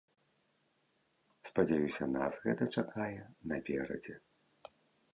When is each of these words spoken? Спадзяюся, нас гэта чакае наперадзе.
Спадзяюся, 1.51 2.03
нас 2.17 2.33
гэта 2.49 2.63
чакае 2.83 3.19
наперадзе. 3.53 4.15